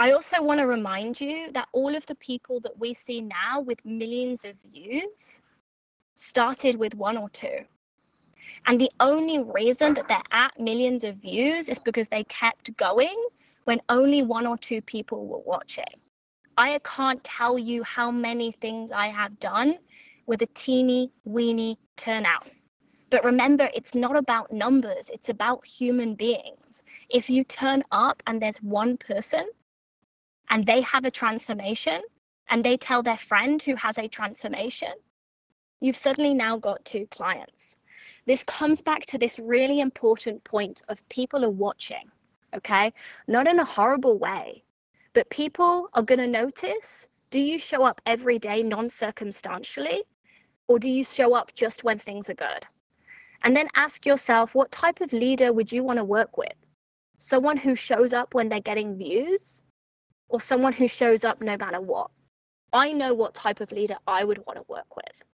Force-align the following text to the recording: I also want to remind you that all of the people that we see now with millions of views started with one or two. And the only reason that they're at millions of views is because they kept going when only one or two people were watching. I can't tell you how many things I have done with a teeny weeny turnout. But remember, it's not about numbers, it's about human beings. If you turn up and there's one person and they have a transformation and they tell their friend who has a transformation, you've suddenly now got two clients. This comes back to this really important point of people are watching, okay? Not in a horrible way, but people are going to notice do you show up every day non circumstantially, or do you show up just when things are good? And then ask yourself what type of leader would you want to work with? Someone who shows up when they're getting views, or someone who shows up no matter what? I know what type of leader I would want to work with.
I 0.00 0.12
also 0.12 0.42
want 0.42 0.60
to 0.60 0.66
remind 0.66 1.20
you 1.20 1.52
that 1.52 1.68
all 1.72 1.94
of 1.94 2.06
the 2.06 2.14
people 2.14 2.58
that 2.60 2.78
we 2.78 2.94
see 2.94 3.20
now 3.20 3.60
with 3.60 3.84
millions 3.84 4.46
of 4.46 4.54
views 4.72 5.42
started 6.14 6.76
with 6.76 6.94
one 6.94 7.18
or 7.18 7.28
two. 7.28 7.58
And 8.64 8.80
the 8.80 8.90
only 8.98 9.44
reason 9.44 9.92
that 9.92 10.08
they're 10.08 10.22
at 10.30 10.58
millions 10.58 11.04
of 11.04 11.16
views 11.16 11.68
is 11.68 11.78
because 11.78 12.08
they 12.08 12.24
kept 12.24 12.74
going 12.78 13.14
when 13.64 13.82
only 13.90 14.22
one 14.22 14.46
or 14.46 14.56
two 14.56 14.80
people 14.80 15.26
were 15.26 15.40
watching. 15.44 16.00
I 16.56 16.80
can't 16.82 17.22
tell 17.22 17.58
you 17.58 17.82
how 17.82 18.10
many 18.10 18.52
things 18.52 18.90
I 18.92 19.08
have 19.08 19.38
done 19.38 19.80
with 20.24 20.40
a 20.40 20.48
teeny 20.54 21.12
weeny 21.26 21.78
turnout. 21.98 22.48
But 23.10 23.22
remember, 23.22 23.68
it's 23.74 23.94
not 23.94 24.16
about 24.16 24.50
numbers, 24.50 25.10
it's 25.12 25.28
about 25.28 25.62
human 25.66 26.14
beings. 26.14 26.82
If 27.10 27.28
you 27.28 27.44
turn 27.44 27.84
up 27.92 28.22
and 28.26 28.40
there's 28.40 28.62
one 28.62 28.96
person 28.96 29.46
and 30.50 30.66
they 30.66 30.80
have 30.82 31.04
a 31.04 31.10
transformation 31.10 32.02
and 32.48 32.64
they 32.64 32.76
tell 32.76 33.02
their 33.02 33.16
friend 33.16 33.62
who 33.62 33.76
has 33.76 33.96
a 33.96 34.08
transformation, 34.08 34.92
you've 35.80 35.96
suddenly 35.96 36.34
now 36.34 36.58
got 36.58 36.84
two 36.84 37.06
clients. 37.06 37.76
This 38.26 38.42
comes 38.42 38.82
back 38.82 39.06
to 39.06 39.18
this 39.18 39.38
really 39.38 39.80
important 39.80 40.42
point 40.44 40.82
of 40.88 41.08
people 41.08 41.44
are 41.44 41.50
watching, 41.50 42.10
okay? 42.54 42.92
Not 43.28 43.46
in 43.46 43.60
a 43.60 43.64
horrible 43.64 44.18
way, 44.18 44.64
but 45.12 45.30
people 45.30 45.88
are 45.94 46.02
going 46.02 46.18
to 46.18 46.26
notice 46.26 47.06
do 47.30 47.38
you 47.38 47.60
show 47.60 47.84
up 47.84 48.00
every 48.06 48.40
day 48.40 48.64
non 48.64 48.88
circumstantially, 48.88 50.02
or 50.66 50.80
do 50.80 50.88
you 50.88 51.04
show 51.04 51.34
up 51.34 51.54
just 51.54 51.84
when 51.84 51.98
things 51.98 52.28
are 52.28 52.34
good? 52.34 52.66
And 53.42 53.56
then 53.56 53.68
ask 53.76 54.04
yourself 54.04 54.54
what 54.54 54.72
type 54.72 55.00
of 55.00 55.12
leader 55.12 55.52
would 55.52 55.70
you 55.70 55.84
want 55.84 55.98
to 55.98 56.04
work 56.04 56.36
with? 56.36 56.52
Someone 57.18 57.56
who 57.56 57.76
shows 57.76 58.12
up 58.12 58.34
when 58.34 58.48
they're 58.48 58.60
getting 58.60 58.96
views, 58.96 59.62
or 60.30 60.40
someone 60.40 60.72
who 60.72 60.88
shows 60.88 61.24
up 61.24 61.42
no 61.42 61.56
matter 61.58 61.80
what? 61.80 62.10
I 62.72 62.92
know 62.92 63.14
what 63.14 63.34
type 63.34 63.60
of 63.60 63.72
leader 63.72 63.96
I 64.06 64.24
would 64.24 64.44
want 64.46 64.58
to 64.58 64.64
work 64.68 64.96
with. 64.96 65.24